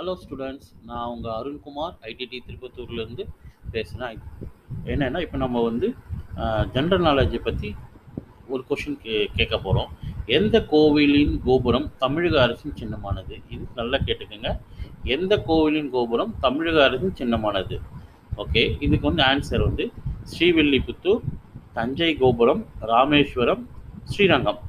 Hello 0.00 0.12
students 0.20 0.68
நான் 0.88 1.08
உங்கள் 1.14 1.34
Arunkumar 1.38 1.96
IDD 2.10 2.38
திருப்பத்தூர்லேருந்து 2.44 3.24
பேசுகிறேன் 3.72 4.20
என்னென்னா 4.92 5.18
இப்போ 5.24 5.38
நம்ம 5.42 5.62
வந்து 5.66 5.88
ஜென்ரல் 6.74 7.04
நாலேஜை 7.06 7.40
பற்றி 7.48 7.70
ஒரு 8.52 8.62
கொஷின் 8.68 8.96
கே 9.02 9.16
கேட்க 9.38 9.56
போகிறோம் 9.66 9.90
எந்த 10.38 10.56
கோவிலின் 10.70 11.34
கோபுரம் 11.48 11.86
தமிழக 12.04 12.38
அரசின் 12.44 12.76
சின்னமானது? 12.80 13.34
இது 13.54 13.62
நல்லா 13.80 14.00
கேட்டுக்கோங்க. 14.06 14.52
எந்த 15.16 15.32
கோவிலின் 15.50 15.90
கோபுரம் 15.96 16.32
தமிழக 16.46 16.80
அரசின் 16.88 17.16
சின்னமானது? 17.20 17.78
ஓகே 18.44 18.64
இதுக்கு 18.86 19.04
வந்து 19.10 19.24
ஆன்சர் 19.30 19.66
வந்து 19.68 19.86
ஸ்ரீவில்லிபுத்தூர் 20.32 21.22
தஞ்சை 21.78 22.12
கோபுரம் 22.24 22.64
ராமேஸ்வரம் 22.94 23.64
ஸ்ரீரங்கம். 24.12 24.60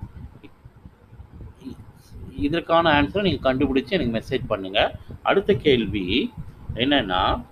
இதற்கான 2.38 3.02
ஆன்சரை 3.02 3.22
நீங்கள் 3.22 3.58
கண்டுபிடிச்சி 3.58 3.90
எனக்கு 3.90 4.24
மெசேஜ் 4.24 4.52
பண்ணுங்கள் 4.52 4.92
அடுத்த 5.22 5.54
கேள்வி 5.54 6.34
என்னன்னா 6.74 7.46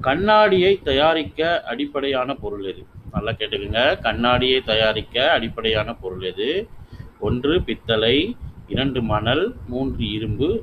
கண்ணாடியை 0.00 0.80
தயாரிக்க 0.82 1.62
அடிப்படையான 1.62 2.34
பொருள் 2.34 2.64
எது? 2.64 2.86
நல்லா 3.12 3.30
கேட்டுக்கோங்க. 3.30 4.00
கண்ணாடியை 4.00 4.60
தயாரிக்க 4.60 5.30
அடிப்படையான 5.30 5.94
பொருள் 5.94 6.22
எது? 6.22 6.68
ஒன்று 7.18 7.62
பித்தளை 7.62 8.36
இரண்டு 8.68 9.02
மணல் 9.02 9.56
மூன்று 9.68 10.10
இரும்பு 10.10 10.62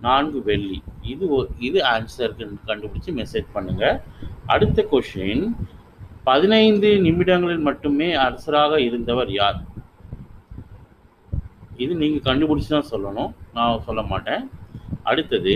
நான்கு 0.00 0.42
வெள்ளி. 0.42 0.82
இது 1.02 1.28
ஒ- 1.28 1.46
இது 1.58 1.84
ஆன்சர் 1.84 2.56
கண்டுபிடிச்சி 2.66 3.06
மெசேஜ் 3.06 3.46
பண்ணுங்க. 3.52 4.02
அடுத்த 4.46 4.86
கொஷின் 4.92 5.46
பதினைந்து 6.24 7.00
நிமிடங்களில் 7.00 7.58
மட்டுமே 7.58 8.14
அரசராக 8.14 8.80
இருந்தவர் 8.80 9.32
யார்? 9.32 9.62
இது 11.82 11.92
நீங்கள் 12.02 12.26
கண்டுபிடிச்சி 12.28 12.70
தான் 12.74 12.90
சொல்லணும். 12.92 13.32
நான் 13.56 13.84
சொல்ல 13.86 14.02
மாட்டேன். 14.10 14.42
அடுத்தது 15.10 15.54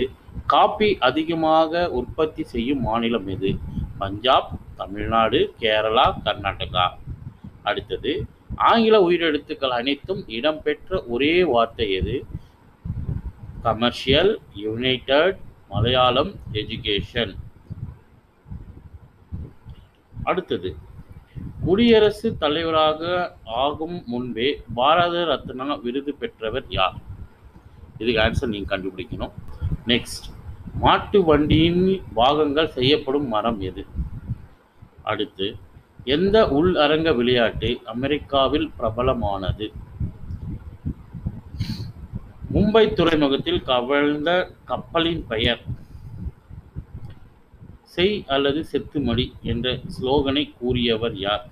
காப்பி 0.53 0.89
அதிகமாக 1.09 1.83
உற்பத்தி 1.99 2.43
செய்யும் 2.53 2.85
மாநிலம் 2.89 3.29
எது? 3.35 3.51
பஞ்சாப் 4.01 4.51
தமிழ்நாடு 4.81 5.41
கேரளா 5.61 6.07
கர்நாடகா. 6.25 6.87
அடுத்தது 7.69 8.13
ஆங்கில 8.71 8.97
உயிரெழுத்துக்கள் 9.09 9.77
அனைத்தும் 9.79 10.23
இடம்பெற்ற 10.37 11.01
ஒரே 11.15 11.35
வார்த்தை 11.53 11.87
எது? 12.01 12.17
Commercial 13.67 14.33
united 14.65 15.39
Malayalam 15.73 16.33
education. 16.61 17.33
அடுத்தது 20.31 20.71
குடியரசுத் 21.67 22.39
தலைவராக 22.41 23.01
ஆகும் 23.63 23.97
முன்பே 24.11 24.49
பாரத 24.79 25.25
ரத்னா 25.31 25.67
விருது 25.85 26.13
பெற்றவர் 26.21 26.67
யார்? 26.77 26.97
இதுக்கு 28.01 28.21
ஆன்சர் 28.25 28.53
நீங்கள் 28.53 28.73
கண்டுபிடிக்கணும். 28.73 29.33
நெக்ஸ்ட் 29.91 30.27
மாட்டு 30.83 31.19
வண்டியின் 31.29 31.83
பாகங்கள் 32.19 32.75
செய்யப்படும் 32.77 33.29
மரம் 33.35 33.61
எது? 33.71 33.83
அடுத்து 35.13 35.47
எந்த 36.17 36.37
உள் 36.59 36.71
அரங்க 36.85 37.09
விளையாட்டு 37.21 37.71
அமெரிக்காவில் 37.95 38.69
பிரபலமானது? 38.79 39.69
மும்பை 42.55 42.85
துறைமுகத்தில் 43.01 43.63
கவிழ்ந்த 43.73 44.31
கப்பலின் 44.71 45.25
பெயர் 45.33 45.65
செய் 47.97 48.17
அல்லது 48.35 48.61
செத்துமடி 48.71 49.25
என்ற 49.53 49.67
ஸ்லோகனை 49.95 50.43
கூறியவர் 50.61 51.17
யார்? 51.27 51.45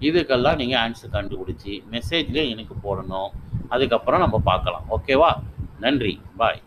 இதுக்கெல்லாம் 0.00 0.56
நீங்கள் 0.56 0.80
ஆன்சர் 0.80 1.14
கண்டுபிடிச்சி 1.16 1.72
மெசேஜ்லேயே 1.90 2.48
எனக்கு 2.54 2.74
போடணும். 2.84 3.30
அதுக்கப்புறம் 3.68 4.20
நம்ம 4.20 4.38
பார்க்கலாம். 4.50 4.84
ஓகேவா 4.96 5.30
நன்றி. 5.80 6.20
பாய் 6.36 6.62